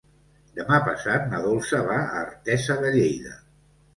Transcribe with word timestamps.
Demà 0.59 0.77
passat 0.85 1.27
na 1.33 1.41
Dolça 1.43 1.83
va 1.89 1.97
a 2.05 2.23
Artesa 2.23 2.79
de 2.87 2.95
Lleida. 2.99 3.37